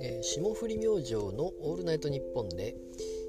[0.00, 2.74] えー霜降り明星の「オールナイトニッポンで」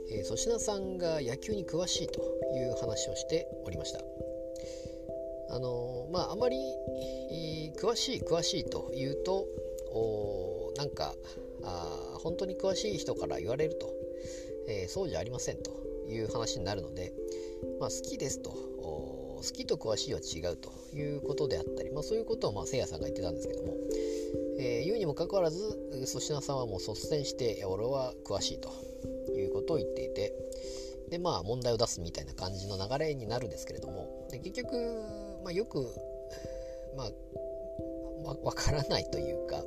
[0.10, 2.22] えー粗品さんが野球に詳しいと
[2.56, 4.04] いう話をしておりました。
[5.50, 9.48] あのーまああまり、えー詳しい詳しいというと
[9.92, 11.16] おなんか
[11.62, 13.94] あ本当に詳しい人から言われると、
[14.68, 15.70] えそうじゃありませんと
[16.10, 17.14] いう話になるので、
[17.80, 18.52] まあ、好きですと
[19.38, 23.74] 好きと詳しいは違うということであったり、まあ、そういうことをまあせいやさんが言ってたんですけども、
[24.60, 25.58] えー言うにもかかわらず
[26.08, 28.70] 粗品さんはもう率先して俺は詳しいと
[29.34, 30.34] いうことを言っていて
[31.10, 34.76] でまあ問題を出すみたいな感じの流れになるんですけれどもで結局、
[35.44, 35.88] まあ、よく
[36.96, 37.10] まあ
[38.44, 39.64] わからないというか、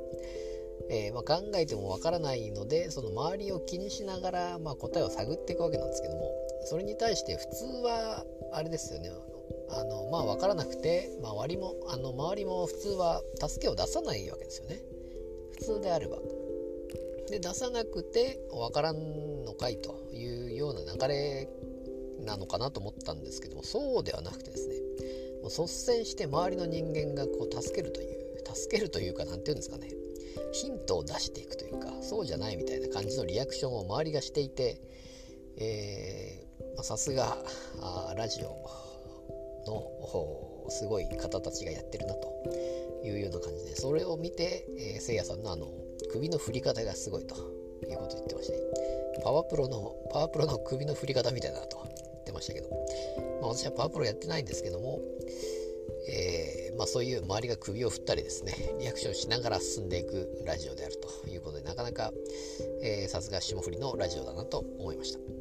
[0.89, 6.31] えーまあ、考えてもわからないのでその周りを気にしながら、まあ、答えを探っていくわけなんですけども
[6.65, 9.09] それに対して普通はあれですよね。
[9.69, 14.79] あのまあ分からなくて、まあ、割もあの周りも普通は助けを出さないわけですよね。
[15.51, 16.17] 普通であれば。
[17.29, 21.47] で出さなくて分からんのかいというような流れ
[22.25, 24.75] なのかなと思ったんですけどもそうではなくてですね
[25.41, 28.21] もう率先して周りの人間がこう助けるという
[28.53, 29.89] 助けるというか何て言うんですかね
[30.51, 34.81] ヒントを出していくというかそうじゃないみたいな感じのリアクションを周りがしていて
[36.81, 37.37] さすが
[38.15, 38.90] ラジオ
[39.65, 42.27] のすごい方たちがやってるなと
[43.03, 45.67] いうような感じでそれを見て、えーせいやさんのあの
[46.11, 47.35] 首の振り方がすごいと
[47.87, 48.59] いうことを言ってましたね
[49.23, 52.69] パワープロのパワプロの首の振り方みたいだなと言ってましたけど、
[53.41, 54.99] まあ、私はパワープロやってないんですけども、
[56.09, 62.11] えーまあ、そういう周りが首を振ったりですねリアクションしながら進んでいくラジオであるということでなかなか
[62.83, 65.40] えーさすが霜降りのラジオだなと思いました。